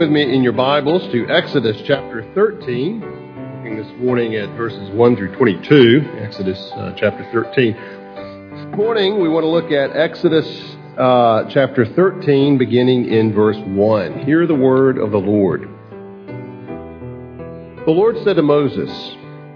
[0.00, 3.00] with me in your Bibles to Exodus chapter 13.
[3.02, 6.10] Looking this morning at verses 1 through 22.
[6.22, 7.74] Exodus uh, chapter 13.
[7.74, 14.20] This morning we want to look at Exodus uh, chapter 13, beginning in verse 1.
[14.24, 15.68] Hear the word of the Lord.
[17.84, 18.90] The Lord said to Moses,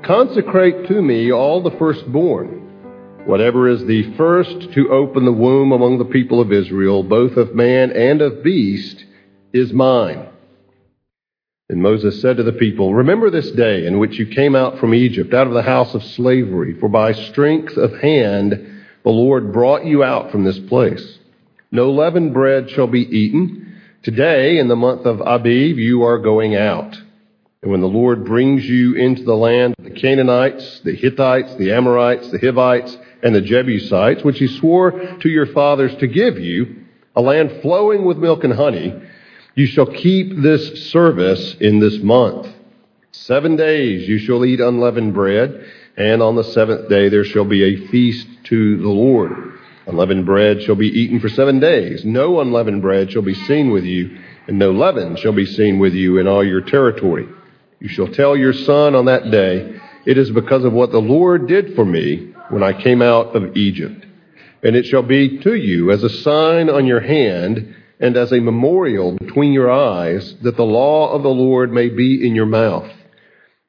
[0.03, 3.25] Consecrate to me all the firstborn.
[3.25, 7.55] Whatever is the first to open the womb among the people of Israel, both of
[7.55, 9.07] man and of beast,
[9.55, 10.33] is mine.
[11.71, 14.95] And Moses said to the people, Remember this day in which you came out from
[14.95, 18.53] Egypt, out of the house of slavery, for by strength of hand
[19.03, 21.19] the Lord brought you out from this place.
[21.71, 23.81] No leavened bread shall be eaten.
[24.03, 26.99] Today, in the month of Abib, you are going out.
[27.63, 31.73] And when the Lord brings you into the land of the Canaanites, the Hittites, the
[31.73, 36.85] Amorites, the Hivites, and the Jebusites, which he swore to your fathers to give you,
[37.17, 38.95] a land flowing with milk and honey,
[39.55, 42.49] you shall keep this service in this month.
[43.13, 45.65] Seven days you shall eat unleavened bread,
[45.97, 49.53] and on the seventh day there shall be a feast to the Lord.
[49.87, 52.05] Unleavened bread shall be eaten for seven days.
[52.05, 55.95] No unleavened bread shall be seen with you, and no leaven shall be seen with
[55.95, 57.29] you in all your territory.
[57.81, 61.47] You shall tell your son on that day, It is because of what the Lord
[61.47, 64.05] did for me when I came out of Egypt.
[64.63, 68.41] And it shall be to you as a sign on your hand, and as a
[68.41, 72.91] memorial between your eyes, that the law of the Lord may be in your mouth.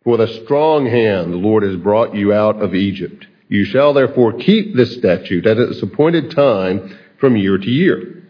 [0.03, 3.25] For the strong hand the Lord has brought you out of Egypt.
[3.47, 8.23] You shall therefore keep this statute at its appointed time from year to year.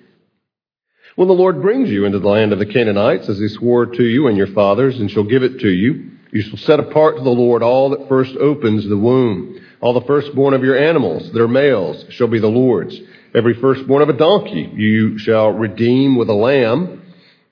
[1.16, 4.04] When the Lord brings you into the land of the Canaanites, as he swore to
[4.04, 7.24] you and your fathers, and shall give it to you, you shall set apart to
[7.24, 9.62] the Lord all that first opens the womb.
[9.80, 13.00] All the firstborn of your animals their males shall be the Lord's.
[13.36, 17.02] Every firstborn of a donkey you shall redeem with a lamb,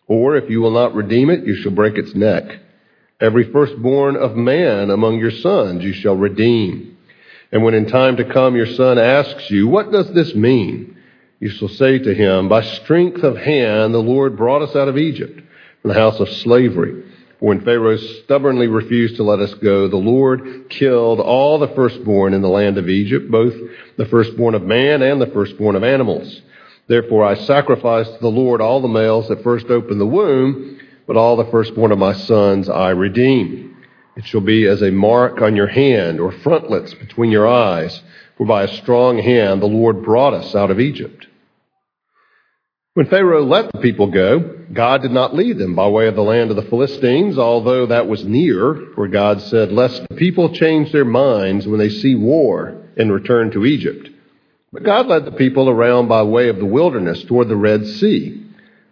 [0.08, 2.60] or if you will not redeem it, you shall break its neck.
[3.20, 6.98] Every firstborn of man among your sons you shall redeem.
[7.52, 10.98] And when in time to come your son asks you, What does this mean?
[11.42, 14.98] You shall say to him, By strength of hand the Lord brought us out of
[14.98, 15.42] Egypt,
[15.82, 17.03] from the house of slavery.
[17.44, 22.42] When Pharaoh stubbornly refused to let us go, the Lord killed all the firstborn in
[22.42, 23.54] the land of Egypt, both
[23.98, 26.42] the firstborn of man and the firstborn of animals.
[26.88, 31.18] Therefore I sacrificed to the Lord all the males that first opened the womb, but
[31.18, 33.76] all the firstborn of my sons I redeem.
[34.16, 38.02] It shall be as a mark on your hand or frontlets between your eyes,
[38.38, 41.28] for by a strong hand the Lord brought us out of Egypt.
[42.94, 46.24] When Pharaoh let the people go, God did not lead them by way of the
[46.24, 50.92] land of the Philistines, although that was near, for God said, Lest the people change
[50.92, 54.10] their minds when they see war and return to Egypt.
[54.72, 58.44] But God led the people around by way of the wilderness toward the Red Sea.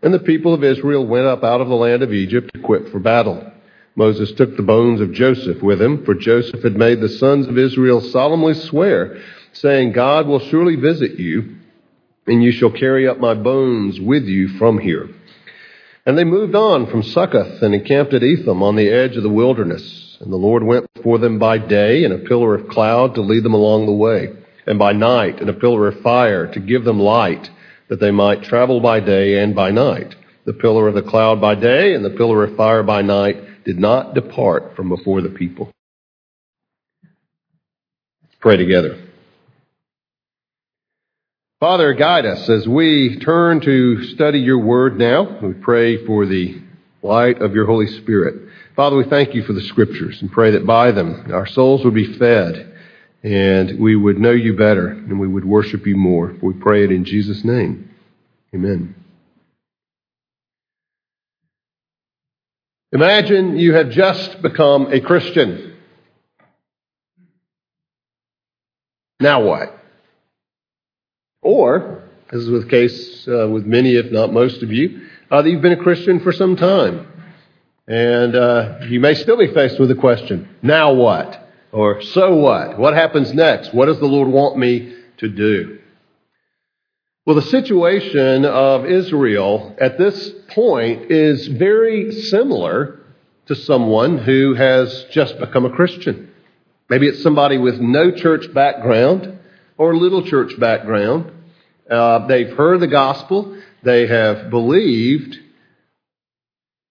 [0.03, 2.99] And the people of Israel went up out of the land of Egypt equipped for
[2.99, 3.51] battle.
[3.95, 7.57] Moses took the bones of Joseph with him, for Joseph had made the sons of
[7.57, 9.21] Israel solemnly swear,
[9.53, 11.57] saying, God will surely visit you
[12.27, 15.09] and you shall carry up my bones with you from here.
[16.05, 19.29] And they moved on from Succoth and encamped at Etham on the edge of the
[19.29, 20.17] wilderness.
[20.19, 23.43] And the Lord went before them by day in a pillar of cloud to lead
[23.43, 24.29] them along the way,
[24.65, 27.49] and by night in a pillar of fire to give them light,
[27.89, 30.15] that they might travel by day and by night.
[30.45, 33.77] The pillar of the cloud by day and the pillar of fire by night did
[33.77, 35.71] not depart from before the people.
[38.39, 39.10] Pray together.
[41.61, 45.37] Father, guide us as we turn to study your word now.
[45.43, 46.59] We pray for the
[47.03, 48.49] light of your Holy Spirit.
[48.75, 51.93] Father, we thank you for the scriptures and pray that by them our souls would
[51.93, 52.75] be fed
[53.21, 56.35] and we would know you better and we would worship you more.
[56.41, 57.93] We pray it in Jesus' name.
[58.55, 58.95] Amen.
[62.91, 65.77] Imagine you have just become a Christian.
[69.19, 69.77] Now what?
[71.41, 75.49] Or, as is the case uh, with many, if not most of you, uh, that
[75.49, 77.07] you've been a Christian for some time.
[77.87, 81.49] And uh, you may still be faced with the question, now what?
[81.71, 82.77] Or so what?
[82.77, 83.73] What happens next?
[83.73, 85.79] What does the Lord want me to do?
[87.25, 92.99] Well, the situation of Israel at this point is very similar
[93.47, 96.31] to someone who has just become a Christian.
[96.89, 99.39] Maybe it's somebody with no church background
[99.81, 101.31] or little church background.
[101.89, 105.39] Uh, they've heard the gospel, they have believed,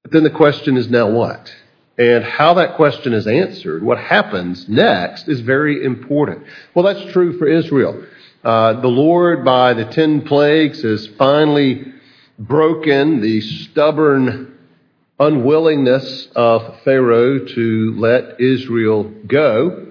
[0.03, 1.55] but then the question is now what?
[1.97, 6.47] And how that question is answered, what happens next, is very important.
[6.75, 8.05] Well, that's true for Israel.
[8.43, 11.93] Uh, the Lord, by the ten plagues, has finally
[12.41, 14.59] broken the stubborn
[15.21, 19.90] unwillingness of Pharaoh to let Israel go.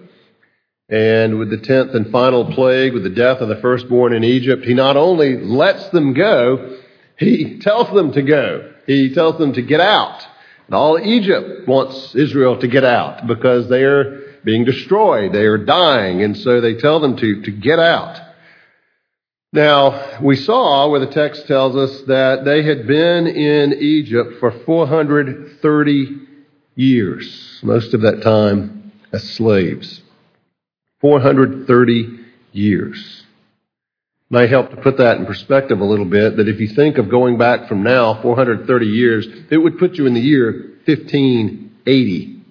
[0.89, 4.65] And with the tenth and final plague, with the death of the firstborn in Egypt,
[4.65, 6.79] he not only lets them go,
[7.17, 8.73] he tells them to go.
[8.87, 10.25] He tells them to get out.
[10.65, 15.31] And all Egypt wants Israel to get out because they are being destroyed.
[15.31, 16.23] They are dying.
[16.23, 18.19] And so they tell them to, to get out.
[19.51, 24.51] Now, we saw where the text tells us that they had been in Egypt for
[24.51, 26.27] 430
[26.75, 30.03] years, most of that time as slaves.
[31.01, 32.19] 430
[32.51, 33.23] years.
[34.29, 37.09] May help to put that in perspective a little bit that if you think of
[37.09, 42.41] going back from now 430 years, it would put you in the year 1580.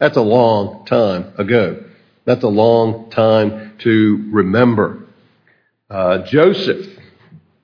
[0.00, 1.84] That's a long time ago.
[2.24, 5.04] That's a long time to remember.
[5.88, 6.86] Uh, Joseph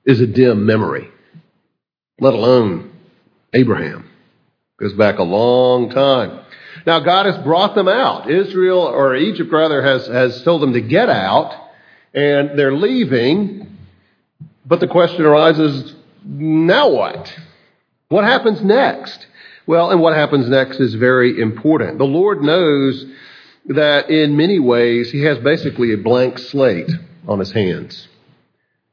[0.05, 1.09] is a dim memory,
[2.19, 2.91] let alone
[3.53, 4.09] Abraham.
[4.79, 6.45] Goes back a long time.
[6.87, 8.31] Now God has brought them out.
[8.31, 11.53] Israel, or Egypt rather, has, has told them to get out,
[12.13, 13.77] and they're leaving.
[14.65, 15.93] But the question arises,
[16.23, 17.37] now what?
[18.07, 19.27] What happens next?
[19.67, 21.97] Well, and what happens next is very important.
[21.97, 23.05] The Lord knows
[23.65, 26.89] that in many ways He has basically a blank slate
[27.27, 28.07] on His hands.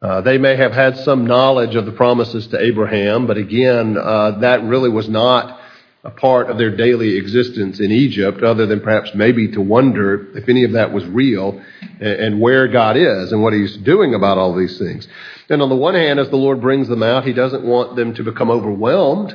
[0.02, 4.40] Uh, they may have had some knowledge of the promises to Abraham, but again, uh,
[4.40, 5.60] that really was not
[6.04, 10.48] a part of their daily existence in Egypt, other than perhaps maybe to wonder if
[10.50, 11.62] any of that was real
[11.98, 15.08] and, where God is and what He's doing about all these things.
[15.48, 18.14] And on the one hand, as the Lord brings them out, He doesn't want them
[18.16, 19.34] to become overwhelmed.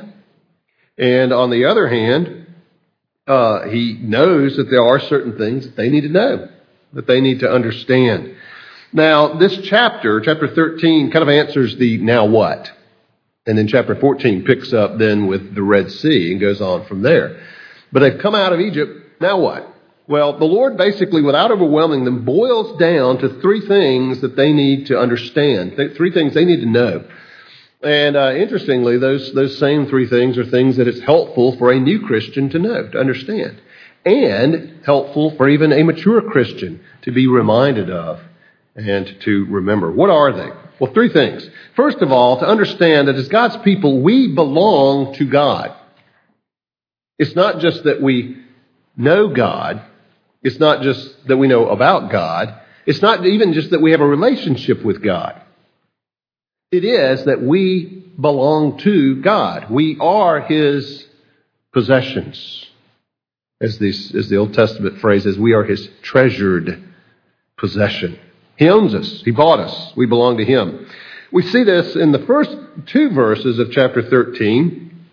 [0.96, 2.46] And on the other hand,
[3.26, 6.50] uh, He knows that there are certain things that they need to know,
[6.92, 8.36] that they need to understand.
[8.92, 12.70] Now, this chapter, chapter 13, kind of answers the now what.
[13.46, 17.02] And then chapter 14 picks up then with the Red Sea and goes on from
[17.02, 17.40] there.
[17.90, 19.66] But they've come out of Egypt, now what?
[20.06, 24.86] Well, the Lord basically, without overwhelming them, boils down to three things that they need
[24.86, 27.04] to understand, three things they need to know.
[27.82, 31.80] And uh, interestingly, those, those same three things are things that it's helpful for a
[31.80, 33.60] new Christian to know, to understand,
[34.04, 38.20] and helpful for even a mature Christian to be reminded of
[38.76, 39.90] and to remember.
[39.90, 40.50] What are they?
[40.80, 41.48] Well, three things.
[41.76, 45.74] First of all, to understand that as God's people, we belong to God.
[47.18, 48.42] It's not just that we
[48.96, 49.82] know God.
[50.42, 52.58] It's not just that we know about God.
[52.86, 55.42] It's not even just that we have a relationship with God.
[56.72, 59.70] It is that we belong to God.
[59.70, 61.06] We are His
[61.74, 62.66] possessions.
[63.60, 66.82] As, this, as the Old Testament phrase is, we are His treasured
[67.58, 68.18] possession.
[68.60, 69.22] He owns us.
[69.24, 69.96] He bought us.
[69.96, 70.86] We belong to Him.
[71.32, 72.54] We see this in the first
[72.88, 75.06] two verses of chapter 13.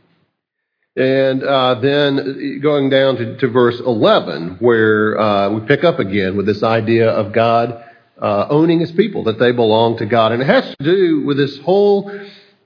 [0.97, 6.35] And uh, then going down to, to, verse 11, where uh, we pick up again
[6.35, 7.85] with this idea of God
[8.21, 10.33] uh, owning his people, that they belong to God.
[10.33, 12.11] And it has to do with this whole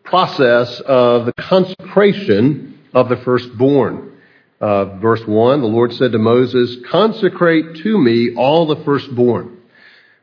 [0.03, 4.17] process of the consecration of the firstborn.
[4.59, 9.59] Uh, verse 1, the Lord said to Moses, Consecrate to me all the firstborn.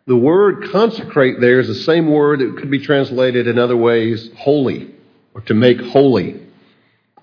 [0.09, 4.31] The word consecrate there is the same word that could be translated in other ways
[4.39, 4.95] holy
[5.35, 6.47] or to make holy.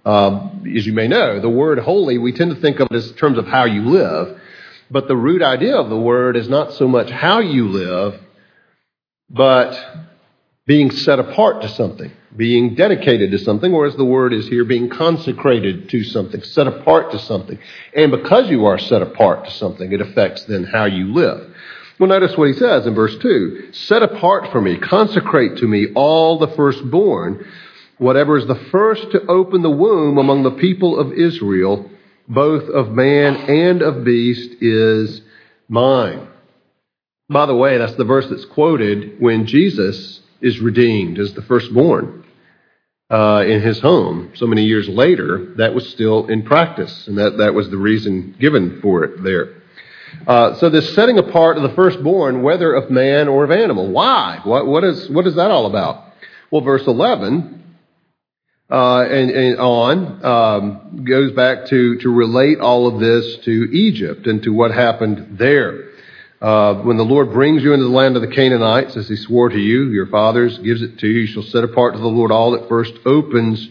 [0.06, 3.12] Um, as you may know, the word holy, we tend to think of it as
[3.14, 4.40] terms of how you live,
[4.92, 8.22] but the root idea of the word is not so much how you live,
[9.32, 10.06] but
[10.68, 14.90] being set apart to something, being dedicated to something, whereas the word is here being
[14.90, 17.58] consecrated to something, set apart to something.
[17.96, 21.55] And because you are set apart to something, it affects then how you live.
[21.98, 25.88] Well, notice what he says in verse 2 Set apart for me, consecrate to me
[25.96, 27.46] all the firstborn,
[27.98, 31.90] whatever is the first to open the womb among the people of Israel,
[32.28, 35.22] both of man and of beast, is
[35.70, 36.28] mine.
[37.30, 42.24] By the way, that's the verse that's quoted when Jesus is redeemed as the firstborn.
[43.08, 47.38] Uh, in his home so many years later, that was still in practice, and that,
[47.38, 49.62] that was the reason given for it there.
[50.28, 53.92] Uh, so this setting apart of the firstborn, whether of man or of animal.
[53.92, 54.42] Why?
[54.44, 56.04] What, what, is, what is that all about?
[56.52, 57.64] Well, verse 11
[58.70, 64.26] uh, and, and, on um, goes back to, to relate all of this to Egypt
[64.26, 65.92] and to what happened there.
[66.42, 69.50] Uh, when the Lord brings you into the land of the Canaanites, as he swore
[69.50, 72.32] to you, your fathers, gives it to you, you shall set apart to the Lord
[72.32, 73.68] all that first opens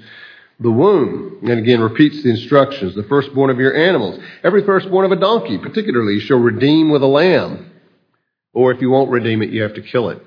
[0.61, 1.39] the womb.
[1.43, 2.95] And again, repeats the instructions.
[2.95, 4.19] The firstborn of your animals.
[4.43, 7.73] Every firstborn of a donkey, particularly, shall redeem with a lamb.
[8.53, 10.23] Or if you won't redeem it, you have to kill it.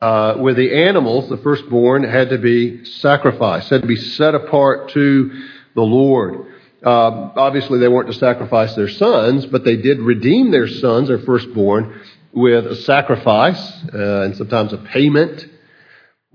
[0.00, 5.30] Uh, the animals, the firstborn had to be sacrificed, had to be set apart to
[5.74, 6.46] the Lord.
[6.84, 11.20] Uh, obviously, they weren't to sacrifice their sons, but they did redeem their sons, their
[11.20, 12.00] firstborn,
[12.32, 15.46] with a sacrifice uh, and sometimes a payment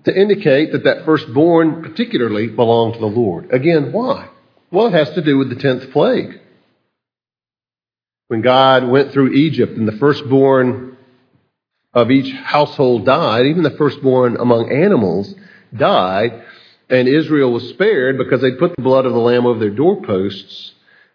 [0.07, 3.53] to indicate that that firstborn particularly belonged to the Lord.
[3.53, 4.29] Again, why?
[4.71, 6.39] Well, it has to do with the tenth plague.
[8.27, 10.97] When God went through Egypt and the firstborn
[11.93, 15.33] of each household died, even the firstborn among animals
[15.75, 16.43] died,
[16.89, 20.73] and Israel was spared because they put the blood of the lamb over their doorposts,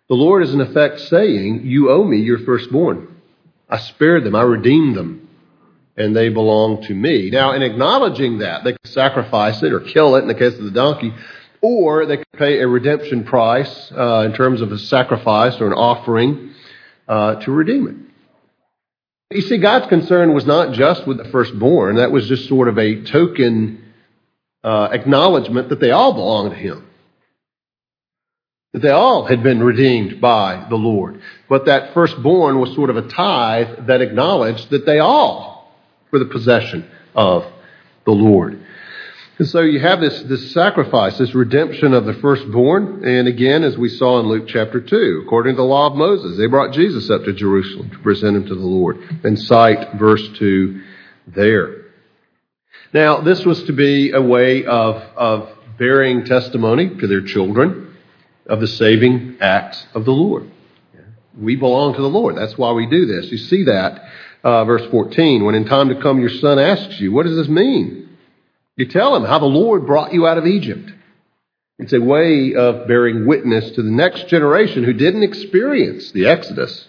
[0.08, 3.08] the Lord is in effect saying, You owe me your firstborn.
[3.68, 5.21] I spared them, I redeemed them,
[5.96, 7.30] and they belong to me.
[7.30, 10.64] Now, in acknowledging that, they could sacrifice it or kill it in the case of
[10.64, 11.12] the donkey,
[11.60, 15.74] or they could pay a redemption price uh, in terms of a sacrifice or an
[15.74, 16.54] offering
[17.08, 19.36] uh, to redeem it.
[19.36, 22.78] You see, God's concern was not just with the firstborn, that was just sort of
[22.78, 23.82] a token
[24.62, 26.86] uh, acknowledgement that they all belong to Him.
[28.72, 31.20] That they all had been redeemed by the Lord.
[31.48, 35.51] But that firstborn was sort of a tithe that acknowledged that they all
[36.12, 37.46] were the possession of
[38.04, 38.62] the Lord.
[39.38, 43.04] And so you have this, this sacrifice, this redemption of the firstborn.
[43.04, 46.36] And again, as we saw in Luke chapter 2, according to the law of Moses,
[46.36, 48.98] they brought Jesus up to Jerusalem to present him to the Lord.
[49.24, 50.82] And cite verse 2
[51.28, 51.86] there.
[52.92, 57.96] Now, this was to be a way of, of bearing testimony to their children
[58.46, 60.50] of the saving acts of the Lord.
[61.40, 62.36] We belong to the Lord.
[62.36, 63.32] That's why we do this.
[63.32, 64.11] You see that,
[64.42, 67.48] uh, verse 14, when in time to come your son asks you, what does this
[67.48, 68.16] mean?
[68.76, 70.90] You tell him how the Lord brought you out of Egypt.
[71.78, 76.86] It's a way of bearing witness to the next generation who didn't experience the Exodus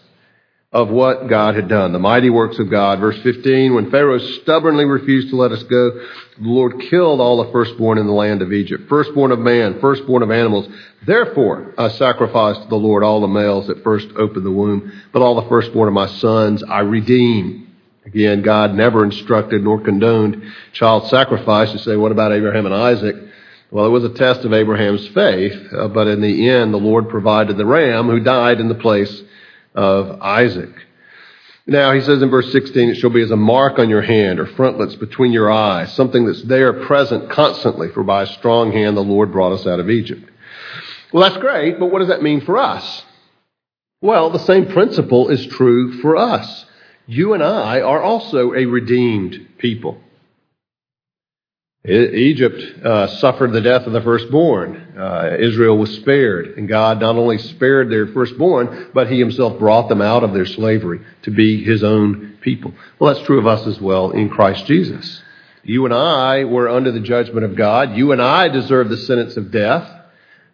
[0.74, 3.00] of what God had done, the mighty works of God.
[3.00, 6.08] Verse 15, when Pharaoh stubbornly refused to let us go, the
[6.40, 10.32] Lord killed all the firstborn in the land of Egypt, firstborn of man, firstborn of
[10.32, 10.68] animals.
[11.06, 15.22] Therefore, I sacrificed to the Lord all the males that first opened the womb, but
[15.22, 17.72] all the firstborn of my sons I redeem.
[18.06, 21.72] Again, God never instructed nor condoned child sacrifice.
[21.72, 23.16] You say, what about Abraham and Isaac?
[23.70, 27.10] Well, it was a test of Abraham's faith, uh, but in the end, the Lord
[27.10, 29.22] provided the ram who died in the place
[29.76, 30.74] of Isaac.
[31.66, 34.40] Now, he says in verse 16, it shall be as a mark on your hand
[34.40, 38.98] or frontlets between your eyes, something that's there present constantly, for by a strong hand
[38.98, 40.30] the Lord brought us out of Egypt.
[41.14, 43.06] Well, that's great, but what does that mean for us?
[44.02, 46.66] Well, the same principle is true for us.
[47.06, 50.02] You and I are also a redeemed people.
[51.86, 54.96] Egypt uh, suffered the death of the firstborn.
[54.98, 59.90] Uh, Israel was spared, and God not only spared their firstborn, but He Himself brought
[59.90, 62.74] them out of their slavery to be His own people.
[62.98, 65.22] Well, that's true of us as well in Christ Jesus.
[65.64, 67.98] You and I were under the judgment of God.
[67.98, 69.90] You and I deserve the sentence of death.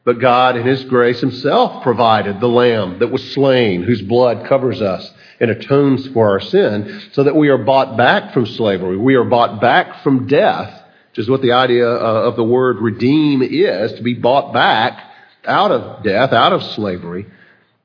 [0.03, 4.81] But God, in His grace Himself, provided the Lamb that was slain, whose blood covers
[4.81, 8.98] us and atones for our sin, so that we are bought back from slavery.
[8.98, 10.78] We are bought back from death
[11.19, 15.03] which is what the idea uh, of the word redeem is to be bought back
[15.43, 17.25] out of death, out of slavery,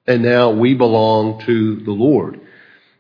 [0.07, 2.41] and now we belong to the Lord.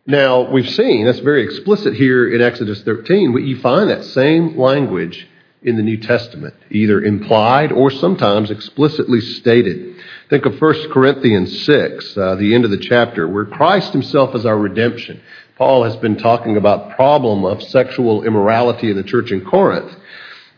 [0.08, 4.58] Now, we've seen, that's very explicit here in Exodus 13, but you find that same
[4.58, 5.24] language
[5.62, 10.02] in the New Testament, either implied or sometimes explicitly stated.
[10.30, 14.44] Think of 1 Corinthians 6, uh, the end of the chapter, where Christ himself is
[14.44, 15.22] our redemption.
[15.56, 19.96] Paul has been talking about problem of sexual immorality in the church in Corinth.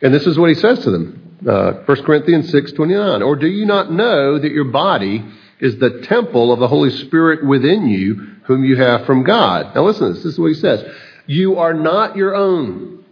[0.02, 1.38] And this is what he says to them.
[1.46, 3.22] Uh, 1 Corinthians 6:29.
[3.22, 5.24] Or do you not know that your body
[5.60, 9.74] is the temple of the Holy Spirit within you, whom you have from God?
[9.74, 10.22] Now listen to this.
[10.22, 10.84] This is what he says.
[11.26, 13.04] You are not your own.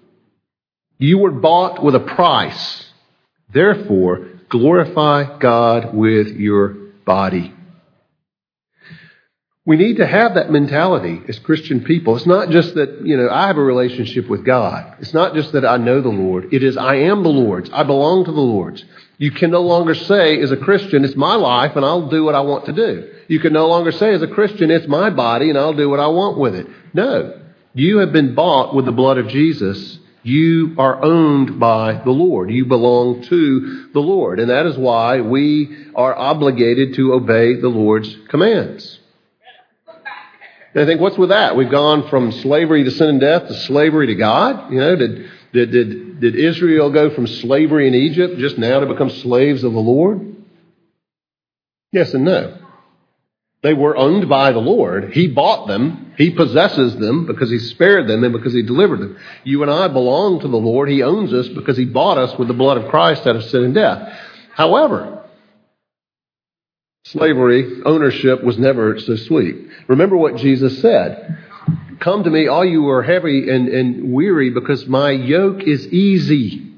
[0.98, 2.86] You were bought with a price.
[3.52, 6.68] Therefore, glorify God with your
[7.04, 7.52] body.
[9.66, 12.16] We need to have that mentality as Christian people.
[12.16, 14.96] It's not just that, you know, I have a relationship with God.
[15.00, 16.52] It's not just that I know the Lord.
[16.52, 17.70] It is I am the Lord's.
[17.72, 18.84] I belong to the Lord's.
[19.16, 22.34] You can no longer say as a Christian, it's my life and I'll do what
[22.34, 23.10] I want to do.
[23.28, 26.00] You can no longer say as a Christian, it's my body and I'll do what
[26.00, 26.66] I want with it.
[26.92, 27.40] No.
[27.72, 29.98] You have been bought with the blood of Jesus.
[30.22, 32.50] You are owned by the Lord.
[32.50, 34.40] You belong to the Lord.
[34.40, 38.98] And that is why we are obligated to obey the Lord's commands.
[40.74, 41.56] And I think, what's with that?
[41.56, 44.72] We've gone from slavery to sin and death to slavery to God.
[44.72, 48.86] You know, did, did, did, did Israel go from slavery in Egypt just now to
[48.86, 50.34] become slaves of the Lord?
[51.92, 52.58] Yes and no.
[53.62, 55.14] They were owned by the Lord.
[55.14, 56.12] He bought them.
[56.18, 59.16] He possesses them because He spared them and because He delivered them.
[59.44, 60.90] You and I belong to the Lord.
[60.90, 63.64] He owns us because He bought us with the blood of Christ out of sin
[63.64, 64.12] and death.
[64.54, 65.23] However,
[67.04, 69.56] Slavery, ownership was never so sweet.
[69.88, 71.38] Remember what Jesus said.
[72.00, 75.86] Come to me, all you who are heavy and, and weary, because my yoke is
[75.88, 76.72] easy.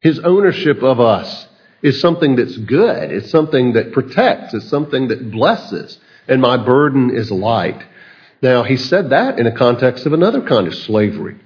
[0.00, 1.46] His ownership of us
[1.82, 3.10] is something that's good.
[3.10, 4.54] It's something that protects.
[4.54, 5.98] It's something that blesses.
[6.26, 7.82] And my burden is light.
[8.40, 11.40] Now, he said that in a context of another kind of slavery.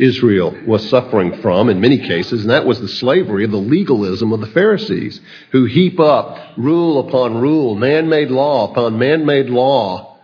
[0.00, 4.32] Israel was suffering from in many cases, and that was the slavery of the legalism
[4.32, 5.20] of the Pharisees,
[5.52, 10.18] who heap up rule upon rule, man made law upon man made law,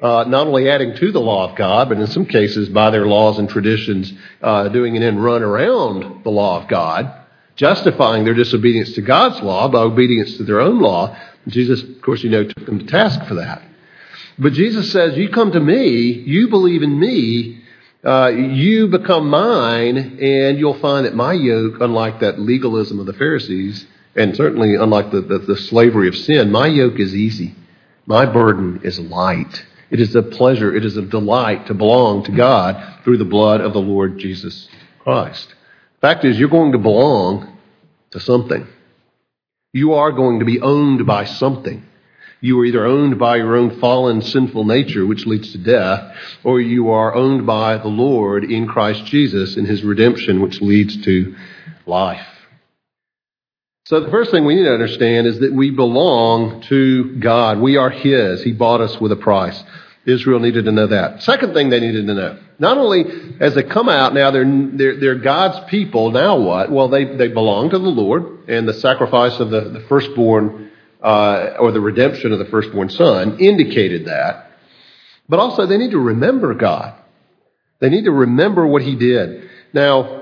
[0.00, 3.06] uh, not only adding to the law of God, but in some cases by their
[3.06, 7.12] laws and traditions, uh, doing an end run around the law of God,
[7.56, 11.16] justifying their disobedience to God's law by obedience to their own law.
[11.48, 13.62] Jesus, of course, you know, took them to task for that.
[14.38, 17.57] But Jesus says, You come to me, you believe in me,
[18.04, 23.12] uh, you become mine, and you'll find that my yoke, unlike that legalism of the
[23.12, 27.54] Pharisees, and certainly unlike the, the, the slavery of sin, my yoke is easy.
[28.06, 29.64] My burden is light.
[29.90, 33.60] It is a pleasure, it is a delight to belong to God through the blood
[33.60, 34.68] of the Lord Jesus
[35.00, 35.54] Christ.
[36.00, 37.58] Fact is, you're going to belong
[38.10, 38.66] to something.
[39.72, 41.87] You are going to be owned by something.
[42.40, 46.60] You are either owned by your own fallen sinful nature, which leads to death, or
[46.60, 51.34] you are owned by the Lord in Christ Jesus in his redemption, which leads to
[51.86, 52.26] life.
[53.86, 57.58] So the first thing we need to understand is that we belong to God.
[57.58, 58.42] We are his.
[58.42, 59.64] He bought us with a price.
[60.04, 61.22] Israel needed to know that.
[61.22, 62.38] Second thing they needed to know.
[62.58, 63.04] Not only
[63.40, 66.10] as they come out now, they're, they're, they're God's people.
[66.10, 66.70] Now what?
[66.70, 70.70] Well, they, they belong to the Lord, and the sacrifice of the, the firstborn
[71.02, 74.50] or the redemption of the firstborn son indicated that.
[75.28, 76.94] But also, they need to remember God.
[77.80, 79.48] They need to remember what He did.
[79.72, 80.18] Now,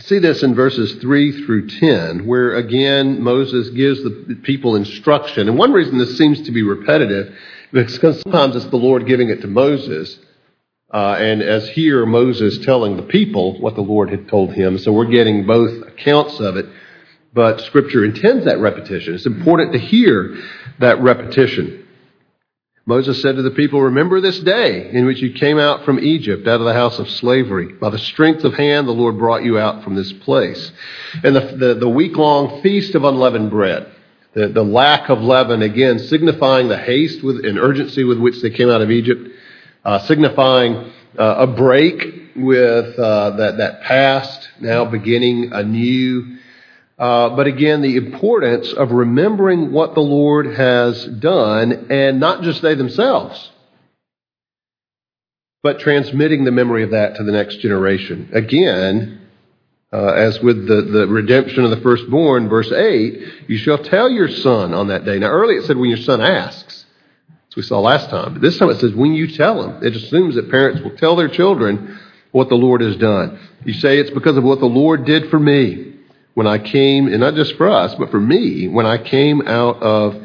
[0.00, 5.48] see this in verses 3 through 10, where again Moses gives the people instruction.
[5.48, 7.34] And one reason this seems to be repetitive
[7.72, 10.18] is because sometimes it's the Lord giving it to Moses.
[10.92, 14.78] Uh, and as here, Moses telling the people what the Lord had told him.
[14.78, 16.66] So we're getting both accounts of it
[17.32, 19.14] but Scripture intends that repetition.
[19.14, 20.36] It's important to hear
[20.80, 21.86] that repetition.
[22.84, 26.48] Moses said to the people, Remember this day in which you came out from Egypt,
[26.48, 27.74] out of the house of slavery.
[27.74, 30.72] By the strength of hand, the Lord brought you out from this place.
[31.22, 33.88] And the, the, the week long feast of unleavened bread,
[34.34, 38.50] the, the lack of leaven, again, signifying the haste with, and urgency with which they
[38.50, 39.28] came out of Egypt,
[39.84, 46.38] uh, signifying uh, a break with uh, that, that past, now beginning anew
[47.02, 52.62] uh, but again, the importance of remembering what the Lord has done, and not just
[52.62, 53.50] they themselves,
[55.64, 58.30] but transmitting the memory of that to the next generation.
[58.32, 59.20] Again,
[59.92, 64.28] uh, as with the, the redemption of the firstborn, verse 8, you shall tell your
[64.28, 65.18] son on that day.
[65.18, 66.84] Now, earlier it said when your son asks,
[67.48, 68.34] as we saw last time.
[68.34, 69.82] But this time it says when you tell him.
[69.82, 71.98] It assumes that parents will tell their children
[72.30, 73.40] what the Lord has done.
[73.64, 75.88] You say it's because of what the Lord did for me
[76.34, 79.82] when I came, and not just for us, but for me, when I came out
[79.82, 80.16] of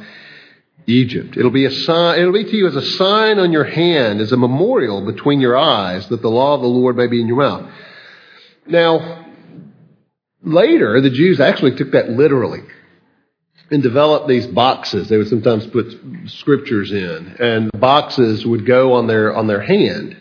[0.87, 1.35] Egypt.
[1.35, 4.31] It'll be a sign, it'll be to you as a sign on your hand, as
[4.31, 7.37] a memorial between your eyes, that the law of the Lord may be in your
[7.37, 7.69] mouth.
[8.65, 9.25] Now,
[10.43, 12.61] later, the Jews actually took that literally
[13.69, 15.09] and developed these boxes.
[15.09, 15.93] They would sometimes put
[16.27, 20.15] scriptures in, and the boxes would go on their on their hand,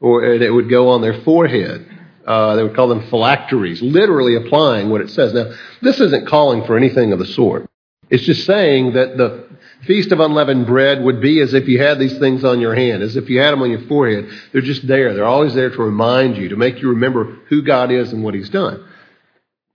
[0.00, 1.89] or it would go on their forehead.
[2.30, 5.34] Uh, they would call them phylacteries, literally applying what it says.
[5.34, 7.68] Now, this isn't calling for anything of the sort.
[8.08, 9.48] It's just saying that the
[9.84, 13.02] Feast of Unleavened Bread would be as if you had these things on your hand,
[13.02, 14.30] as if you had them on your forehead.
[14.52, 15.12] They're just there.
[15.12, 18.34] They're always there to remind you, to make you remember who God is and what
[18.34, 18.86] He's done.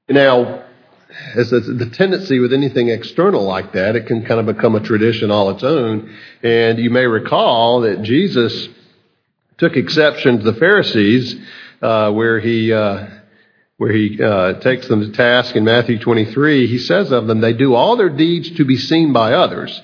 [0.08, 0.64] Now,
[1.36, 5.30] as the tendency with anything external like that, it can kind of become a tradition
[5.30, 6.16] all its own.
[6.42, 8.70] And you may recall that Jesus
[9.58, 11.36] took exception to the Pharisees
[11.82, 13.08] uh, where he uh,
[13.78, 16.68] where he uh, takes them to task in Matthew 23.
[16.68, 19.82] He says of them, they do all their deeds to be seen by others.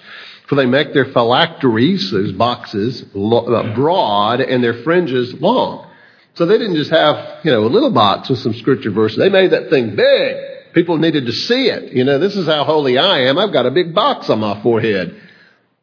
[0.47, 5.89] For they make their phylacteries, those boxes, uh, broad and their fringes long.
[6.33, 9.17] So they didn't just have, you know, a little box with some scripture verses.
[9.17, 10.73] They made that thing big.
[10.73, 11.93] People needed to see it.
[11.93, 13.37] You know, this is how holy I am.
[13.37, 15.21] I've got a big box on my forehead.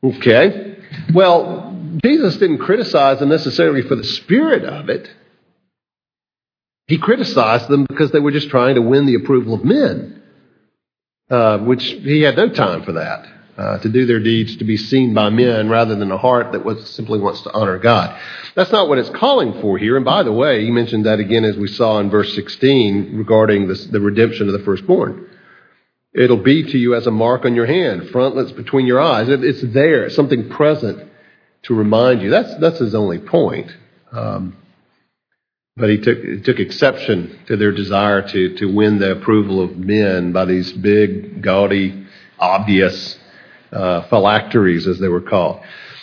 [0.02, 0.76] Okay.
[1.14, 5.08] Well, Jesus didn't criticize them necessarily for the spirit of it.
[6.88, 10.22] He criticized them because they were just trying to win the approval of men,
[11.30, 14.78] uh, which he had no time for that, uh, to do their deeds to be
[14.78, 18.18] seen by men rather than a heart that was, simply wants to honor God.
[18.54, 19.96] That's not what it's calling for here.
[19.96, 23.68] And by the way, he mentioned that again as we saw in verse 16 regarding
[23.68, 25.28] this, the redemption of the firstborn.
[26.14, 29.28] It'll be to you as a mark on your hand, frontlets between your eyes.
[29.28, 31.06] It's there, something present
[31.64, 32.30] to remind you.
[32.30, 33.70] That's, that's his only point.
[34.10, 34.56] Um,
[35.78, 39.76] but he took, he took exception to their desire to, to win the approval of
[39.76, 42.06] men by these big, gaudy,
[42.38, 43.16] obvious
[43.72, 45.60] uh, phylacteries, as they were called.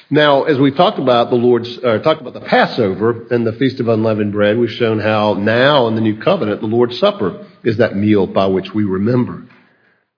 [0.10, 3.80] Now, as we've talked about the Lord's, uh, talked about the Passover and the Feast
[3.80, 7.78] of Unleavened Bread, we've shown how now in the New Covenant, the Lord's Supper is
[7.78, 9.46] that meal by which we remember.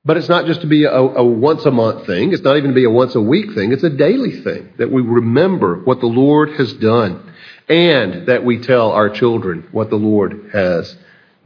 [0.03, 2.31] But it's not just to be a, a once a month thing.
[2.31, 3.71] It's not even to be a once a week thing.
[3.71, 7.33] It's a daily thing that we remember what the Lord has done
[7.67, 10.95] and that we tell our children what the Lord has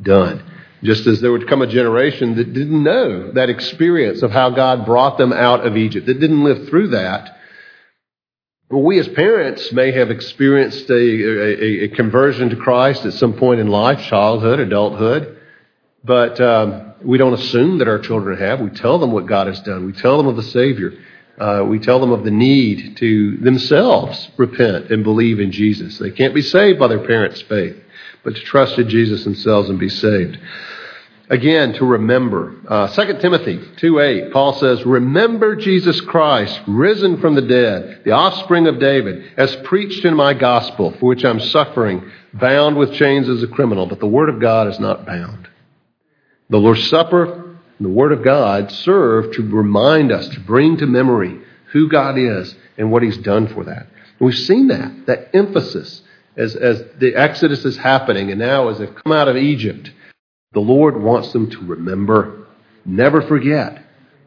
[0.02, 0.44] done.
[0.84, 4.86] Just as there would come a generation that didn't know that experience of how God
[4.86, 7.38] brought them out of Egypt, that didn't live through that.
[8.70, 13.34] Well, we as parents may have experienced a, a, a conversion to Christ at some
[13.34, 15.38] point in life, childhood, adulthood,
[16.04, 18.60] but um, we don't assume that our children have.
[18.60, 19.86] We tell them what God has done.
[19.86, 20.94] We tell them of the Savior.
[21.42, 25.98] Uh, we tell them of the need to themselves repent and believe in Jesus.
[25.98, 27.76] They can't be saved by their parents' faith,
[28.24, 30.38] but to trust in Jesus themselves and be saved.
[31.32, 32.56] Again, to remember.
[32.68, 38.68] Uh, 2 Timothy 2.8, Paul says, Remember Jesus Christ, risen from the dead, the offspring
[38.68, 43.42] of David, as preached in my gospel, for which I'm suffering, bound with chains as
[43.42, 45.48] a criminal, but the word of God is not bound.
[46.52, 47.41] The Lord's Supper
[47.84, 51.40] the Word of God serve to remind us, to bring to memory
[51.72, 53.88] who God is and what He's done for that.
[54.20, 56.02] And we've seen that, that emphasis
[56.38, 59.92] as, as the Exodus is happening and now as they've come out of Egypt.
[60.54, 62.46] The Lord wants them to remember,
[62.86, 63.84] never forget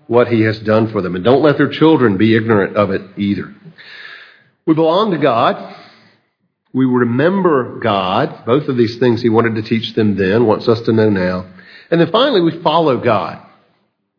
[0.07, 1.15] what He has done for them.
[1.15, 3.55] And don't let their children be ignorant of it either.
[4.67, 5.77] We belong to God.
[6.73, 8.45] We remember God.
[8.47, 11.47] Both of these things He wanted to teach them then, wants us to know now.
[11.91, 13.44] And then finally, we follow God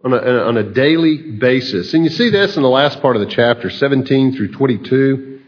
[0.06, 1.94] on a, on a daily basis.
[1.96, 5.42] And you see this in the last part of the chapter, 17 through 22.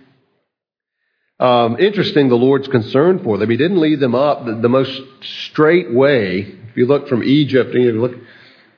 [1.39, 3.51] Um, interesting, the Lord's concern for them.
[3.51, 6.39] He didn't lead them up the, the, most straight way.
[6.39, 8.13] If you look from Egypt and you look,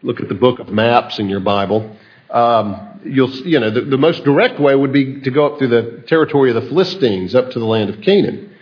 [0.02, 1.96] look at the book of maps in your Bible,
[2.30, 5.70] um, you'll you know the, the most direct way would be to go up through
[5.70, 8.54] the territory of the Philistines up to the land of Canaan.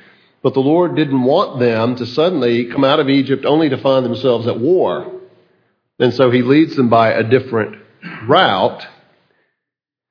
[0.43, 4.05] But the Lord didn't want them to suddenly come out of Egypt only to find
[4.05, 5.16] themselves at war
[5.99, 7.77] and so he leads them by a different
[8.27, 8.85] route.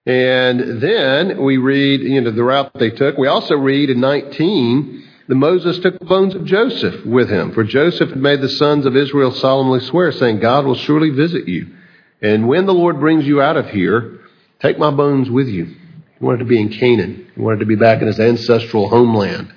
[0.04, 3.16] And then we read, you know, the route they took.
[3.18, 7.52] We also read in 19 that Moses took the bones of Joseph with him.
[7.52, 11.48] For Joseph had made the sons of Israel solemnly swear, saying, God will surely visit
[11.48, 11.74] you.
[12.22, 14.20] And when the Lord brings you out of here,
[14.60, 15.64] take my bones with you.
[15.66, 17.30] He wanted to be in Canaan.
[17.34, 19.52] He wanted to be back in his ancestral homeland.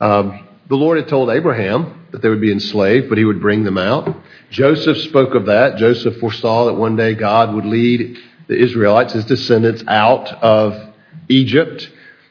[0.00, 3.62] Um, the Lord had told Abraham that they would be enslaved, but he would bring
[3.62, 4.16] them out.
[4.48, 5.76] Joseph spoke of that.
[5.76, 8.16] Joseph foresaw that one day God would lead
[8.48, 10.94] the Israelites, his descendants, out of
[11.28, 11.90] Egypt.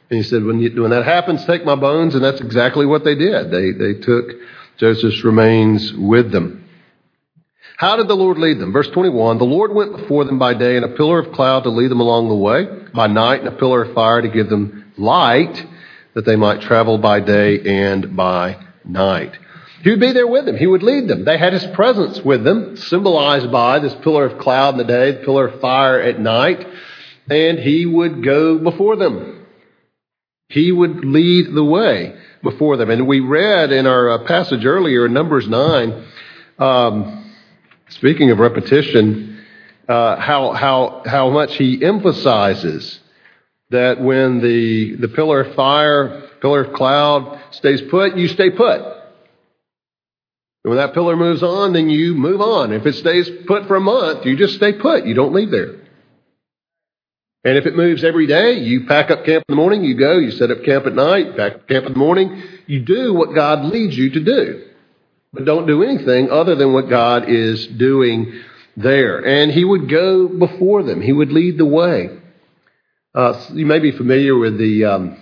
[0.10, 2.16] And he said, when, you, when that happens, take my bones.
[2.16, 3.52] And that's exactly what they did.
[3.52, 4.32] They, they took
[4.78, 6.68] Joseph's remains with them.
[7.78, 8.74] How did the Lord lead them?
[8.74, 11.70] Verse 21 The Lord went before them by day in a pillar of cloud to
[11.70, 14.92] lead them along the way, by night in a pillar of fire to give them
[14.98, 15.68] light,
[16.14, 19.38] that they might travel by day and by night.
[19.84, 20.58] He would be there with them.
[20.58, 21.26] He would lead them.
[21.26, 25.12] They had his presence with them, symbolized by this pillar of cloud in the day,
[25.12, 26.68] the pillar of fire at night,
[27.30, 29.46] and he would go before them.
[30.50, 32.90] He would lead the way before them.
[32.90, 36.06] And we read in our uh, passage earlier in Numbers 9,
[36.60, 37.34] um,
[37.90, 39.44] speaking of repetition,
[39.88, 43.00] uh, how, how, how much he emphasizes
[43.72, 48.82] that when the, the pillar of fire, pillar of cloud stays put, you stay put.
[50.64, 52.74] And When that pillar moves on, then you move on.
[52.74, 55.06] If it stays put for a month, you just stay put.
[55.06, 55.78] You don't leave there.
[57.44, 60.20] And if it moves every day, you pack up camp in the morning, you go,
[60.20, 62.44] you set up camp at night, pack up camp in the morning.
[62.68, 64.68] You do what God leads you to do.
[65.34, 68.42] But don't do anything other than what God is doing
[68.78, 69.26] there.
[69.26, 71.02] And He would go before them.
[71.02, 72.21] He would lead the way.
[73.14, 75.22] Uh, you may be familiar with the, um,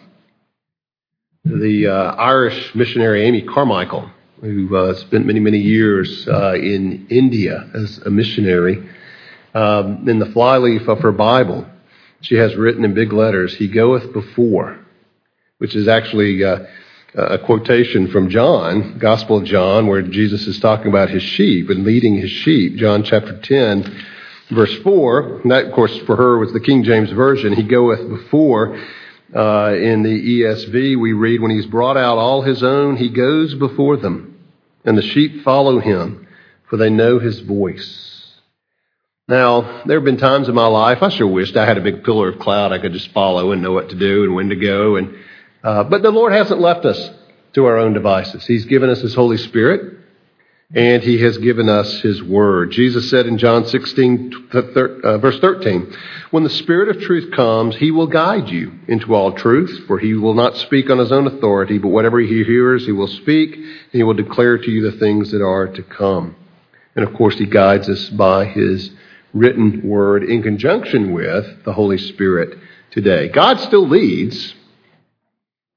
[1.44, 7.68] the uh, Irish missionary Amy Carmichael who uh, spent many, many years uh, in India
[7.74, 8.88] as a missionary.
[9.56, 11.66] Um, in the flyleaf of her Bible,
[12.22, 14.78] she has written in big letters, He goeth before,
[15.58, 16.60] which is actually uh,
[17.16, 21.84] a quotation from John, Gospel of John, where Jesus is talking about his sheep and
[21.84, 22.76] leading his sheep.
[22.76, 24.06] John chapter 10,
[24.50, 25.42] verse 4.
[25.42, 27.54] And that, of course, for her was the King James Version.
[27.54, 28.78] He goeth before.
[29.34, 33.54] Uh, in the ESV, we read, When he's brought out all his own, he goes
[33.54, 34.40] before them,
[34.84, 36.28] and the sheep follow him,
[36.68, 38.10] for they know his voice.
[39.28, 42.04] Now, there have been times in my life I sure wished I had a big
[42.04, 44.56] pillar of cloud I could just follow and know what to do and when to
[44.56, 44.96] go.
[44.96, 45.16] And
[45.64, 47.12] uh, but the Lord hasn't left us
[47.54, 48.48] to our own devices.
[48.48, 49.99] He's given us His Holy Spirit,
[50.74, 52.72] and He has given us His Word.
[52.72, 55.88] Jesus said in John 16, uh, verse 13,
[56.30, 60.14] "When the Spirit of truth comes, He will guide you into all truth, for He
[60.14, 63.66] will not speak on His own authority, but whatever He hears, He will speak, and
[63.92, 66.36] He will declare to you the things that are to come."
[66.96, 68.92] And of course, He guides us by His
[69.34, 72.58] written word in conjunction with the Holy Spirit
[72.92, 73.28] today.
[73.28, 74.56] God still leads,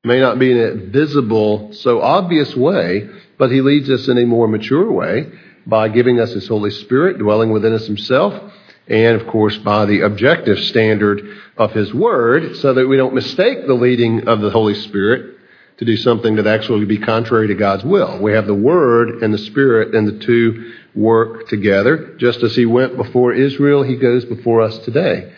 [0.05, 4.27] may not be in a visible, so obvious way, but He leads us in a
[4.27, 5.31] more mature way
[5.65, 8.53] by giving us His Holy Spirit, dwelling within us Himself,
[8.88, 13.65] and of course by the objective standard of His Word, so that we don't mistake
[13.65, 15.37] the leading of the Holy Spirit
[15.79, 18.21] to do something that actually would be contrary to God's will.
[18.21, 22.17] We have the Word and the Spirit and the two work together.
[22.19, 25.33] Just as he went before Israel, he goes before us today.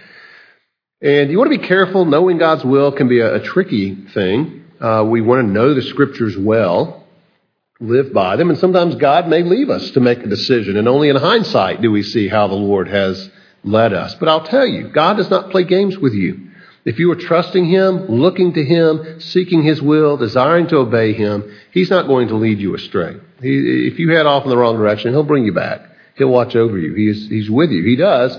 [1.02, 2.04] And you want to be careful.
[2.04, 4.64] Knowing God's will can be a, a tricky thing.
[4.80, 7.04] Uh, we want to know the scriptures well,
[7.80, 10.76] live by them, and sometimes God may leave us to make a decision.
[10.76, 13.30] And only in hindsight do we see how the Lord has
[13.62, 14.14] led us.
[14.14, 16.50] But I'll tell you, God does not play games with you.
[16.84, 21.50] If you are trusting Him, looking to Him, seeking His will, desiring to obey Him,
[21.72, 23.16] He's not going to lead you astray.
[23.40, 25.80] He, if you head off in the wrong direction, He'll bring you back.
[26.16, 26.94] He'll watch over you.
[26.94, 27.82] He's, he's with you.
[27.84, 28.36] He does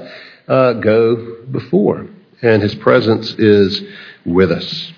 [0.47, 2.07] uh, go before,
[2.41, 3.81] and His presence is
[4.25, 4.93] with us.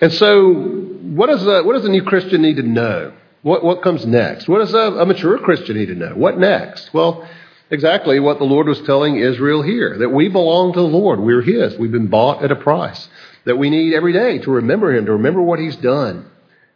[0.00, 3.12] And so, what does a, what does a new Christian need to know?
[3.42, 4.48] What, what comes next?
[4.48, 6.14] What does a, a mature Christian need to know?
[6.14, 6.92] What next?
[6.94, 7.28] Well,
[7.70, 11.20] exactly what the Lord was telling Israel here that we belong to the Lord.
[11.20, 11.76] We're His.
[11.76, 13.08] We've been bought at a price.
[13.44, 16.30] That we need every day to remember Him, to remember what He's done,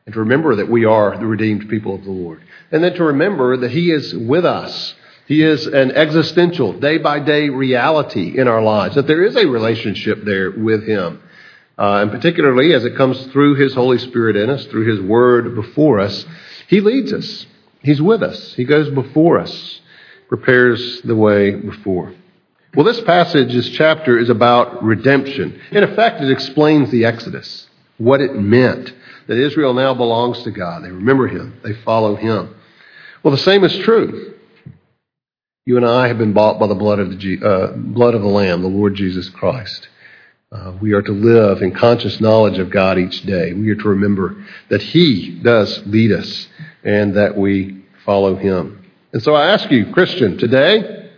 [0.04, 2.42] and to remember that we are the redeemed people of the Lord.
[2.70, 4.94] And then to remember that He is with us.
[5.28, 9.46] He is an existential, day by day reality in our lives, that there is a
[9.46, 11.22] relationship there with Him.
[11.78, 15.54] Uh, and particularly as it comes through His Holy Spirit in us, through His Word
[15.54, 16.26] before us,
[16.66, 17.46] He leads us.
[17.82, 18.54] He's with us.
[18.54, 19.80] He goes before us
[20.28, 22.12] prepares the way before.
[22.74, 25.60] Well, this passage, this chapter, is about redemption.
[25.72, 28.92] In effect, it explains the Exodus, what it meant
[29.26, 30.84] that Israel now belongs to God.
[30.84, 32.54] They remember Him, they follow Him.
[33.22, 34.34] Well, the same is true.
[35.68, 38.28] You and I have been bought by the blood of the, uh, blood of the
[38.28, 39.86] Lamb, the Lord Jesus Christ.
[40.50, 43.52] Uh, we are to live in conscious knowledge of God each day.
[43.52, 46.48] We are to remember that He does lead us
[46.84, 48.82] and that we follow Him.
[49.12, 51.10] And so I ask you, Christian, today,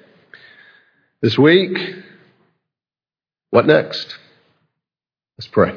[1.22, 1.78] this week,
[3.50, 4.16] what next?
[5.38, 5.76] Let's pray.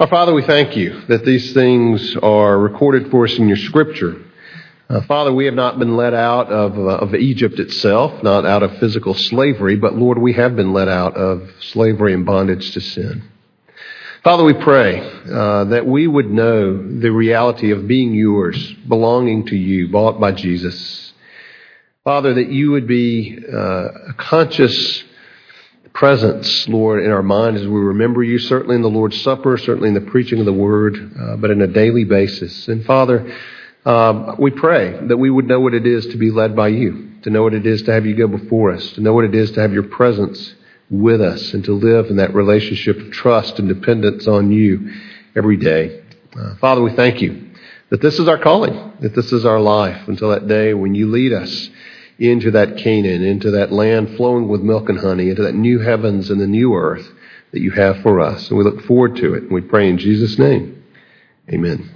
[0.00, 4.25] Our Father, we thank you that these things are recorded for us in your scripture.
[4.88, 8.62] Uh, Father, we have not been let out of, uh, of Egypt itself, not out
[8.62, 12.80] of physical slavery, but Lord, we have been let out of slavery and bondage to
[12.80, 13.24] sin.
[14.22, 19.56] Father, we pray uh, that we would know the reality of being yours, belonging to
[19.56, 21.12] you, bought by Jesus.
[22.04, 25.02] Father, that you would be uh, a conscious
[25.94, 29.88] presence, Lord, in our mind as we remember you, certainly in the Lord's Supper, certainly
[29.88, 32.68] in the preaching of the Word, uh, but on a daily basis.
[32.68, 33.34] And Father,
[33.86, 37.12] um, we pray that we would know what it is to be led by you,
[37.22, 39.34] to know what it is to have you go before us, to know what it
[39.34, 40.54] is to have your presence
[40.90, 44.92] with us and to live in that relationship of trust and dependence on you
[45.36, 46.02] every day.
[46.36, 47.50] Uh, Father, we thank you
[47.90, 51.08] that this is our calling, that this is our life until that day when you
[51.08, 51.70] lead us
[52.18, 56.30] into that Canaan, into that land flowing with milk and honey, into that new heavens
[56.30, 57.06] and the new earth
[57.52, 58.48] that you have for us.
[58.48, 59.44] And we look forward to it.
[59.44, 60.82] And we pray in Jesus' name.
[61.52, 61.94] Amen.